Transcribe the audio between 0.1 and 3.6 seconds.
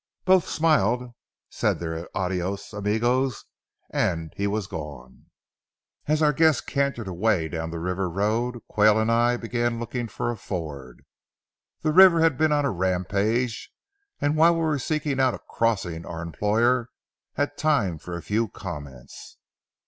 Both smiled, said their "Adios, amigos,"